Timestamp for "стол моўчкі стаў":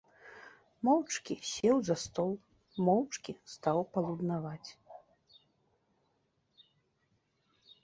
2.03-3.77